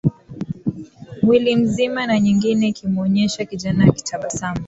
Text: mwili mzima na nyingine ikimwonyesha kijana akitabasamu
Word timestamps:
mwili 1.23 1.55
mzima 1.55 2.07
na 2.07 2.19
nyingine 2.19 2.67
ikimwonyesha 2.67 3.45
kijana 3.45 3.85
akitabasamu 3.85 4.59